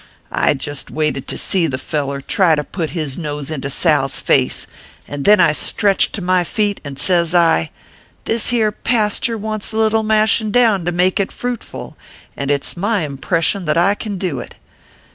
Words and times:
I 0.31 0.55
jest 0.55 0.89
waited 0.89 1.27
to 1.27 1.37
see 1.37 1.67
the 1.67 1.77
feller 1.77 2.21
try 2.21 2.55
to 2.55 2.63
put 2.63 2.89
his 2.89 3.19
nose 3.19 3.51
into 3.51 3.69
Sal 3.69 4.05
s 4.05 4.19
face, 4.19 4.65
and 5.07 5.25
then 5.25 5.39
I 5.39 5.51
stretched 5.51 6.13
to 6.13 6.23
my 6.23 6.43
feet, 6.43 6.81
and 6.83 6.97
sez 6.97 7.35
I: 7.35 7.69
This 8.25 8.49
here 8.49 8.71
pasture 8.71 9.37
wants 9.37 9.73
a 9.73 9.77
little 9.77 10.01
mashin 10.01 10.49
down 10.51 10.85
to 10.85 10.91
make 10.91 11.19
it 11.19 11.31
fruitful, 11.31 11.95
and 12.35 12.49
it 12.49 12.63
s 12.63 12.75
my 12.75 13.07
impreshun 13.07 13.65
that 13.65 13.77
I 13.77 13.93
can 13.93 14.17
do 14.17 14.39
it. 14.39 14.55